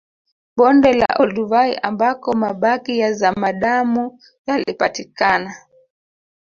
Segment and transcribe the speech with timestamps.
[0.57, 5.55] Bonde la Olduvai ambako mabaki ya zamadamu yalipatikana